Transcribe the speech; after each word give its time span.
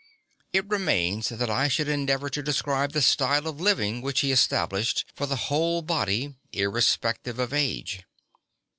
It 0.51 0.67
remains 0.67 1.29
that 1.29 1.51
I 1.51 1.67
should 1.67 1.87
endeavour 1.87 2.27
to 2.31 2.41
describe 2.41 2.93
the 2.93 3.03
style 3.03 3.47
of 3.47 3.61
living 3.61 4.01
which 4.01 4.21
he 4.21 4.31
established 4.31 5.05
for 5.13 5.27
the 5.27 5.35
whole 5.45 5.83
body, 5.83 6.33
irrespective 6.51 7.37
of 7.37 7.53
age. 7.53 8.01